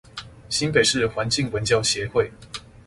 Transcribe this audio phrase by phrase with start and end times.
[0.49, 2.31] 新北市環境文教協會